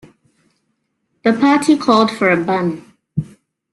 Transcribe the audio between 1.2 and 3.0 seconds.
The party called for a ban.